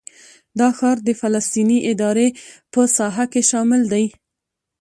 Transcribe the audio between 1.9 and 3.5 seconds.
ادارې په ساحه کې